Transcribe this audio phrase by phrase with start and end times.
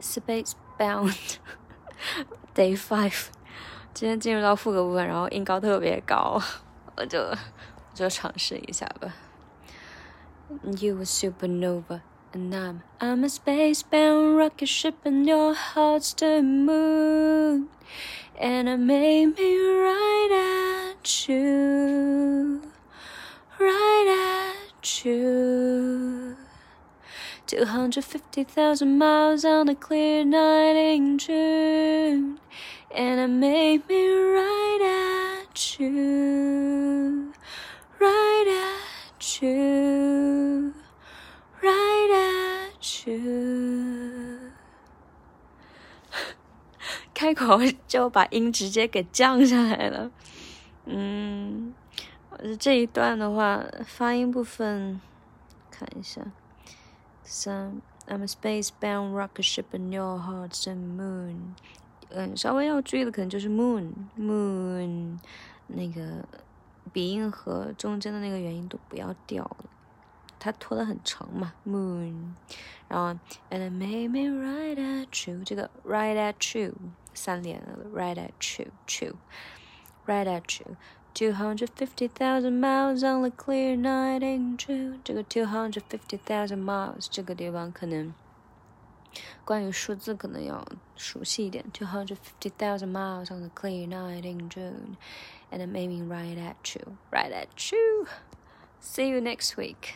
[0.00, 1.38] Space Bound
[2.54, 3.26] Day Five，
[3.94, 6.40] 今天进入到副歌部分，然后音高特别高，
[6.96, 7.36] 我就我
[7.94, 9.14] 就尝试一下吧。
[10.78, 17.68] You a supernova and I'm I'm a space-bound rocket ship and your heart's the moon
[18.38, 22.60] and I made me right at you,
[23.58, 25.39] right at you.
[27.50, 32.38] 250,000 miles on a clear night in June,
[32.94, 37.32] and I made me right at you,
[38.00, 40.72] right at you,
[41.62, 44.40] right at you.
[47.14, 50.10] 开口就把音直接给降下来了，
[50.84, 51.72] 嗯，
[52.58, 55.00] 这一段的话，发音部分
[55.70, 56.20] 看一下。
[57.31, 57.81] sun.
[58.07, 61.55] I'm a space-bound rocket ship in your hearts and moon。
[62.09, 65.17] 嗯，稍微要注意的可能就是 uh, moon moon
[65.67, 66.25] 那个
[66.91, 69.65] 鼻音和中间的那个元音都不要掉了，
[70.37, 71.53] 它拖得很长嘛。
[71.65, 72.33] moon，
[72.89, 73.17] 然后
[73.49, 76.73] and I made me right at you，这个 right at you
[77.13, 79.15] 三连了，right at you you
[80.05, 80.75] right at you。
[81.13, 84.99] 250,000 miles on a clear night in June。
[85.03, 88.13] 这个 two hundred fifty thousand miles 这个地方可能
[89.43, 91.65] 关于数字可能要熟悉一点。
[91.71, 94.97] Two miles on a clear night in June,
[95.51, 98.07] and I'm aiming right at you, right at you.
[98.79, 99.95] See you next week.